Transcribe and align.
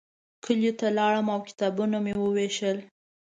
کلیو 0.43 0.73
ته 0.79 0.87
لاړم 0.97 1.27
او 1.33 1.39
کتابونه 1.47 1.97
مې 2.03 2.13
ووېشل. 2.17 2.77